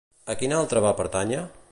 [0.33, 1.45] A quin altre va pertànyer?